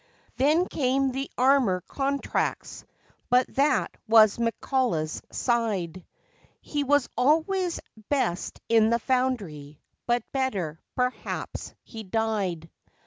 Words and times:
Then 0.37 0.65
came 0.65 1.11
the 1.11 1.29
armour 1.37 1.81
contracts, 1.81 2.85
but 3.29 3.45
that 3.53 3.91
was 4.07 4.37
McCullough's 4.39 5.21
side; 5.31 6.03
He 6.59 6.83
was 6.83 7.07
always 7.15 7.79
best 8.09 8.59
in 8.67 8.89
the 8.89 8.97
Foundry, 8.97 9.79
but 10.07 10.23
better, 10.31 10.81
perhaps, 10.95 11.75
he 11.83 12.01
died. 12.01 12.67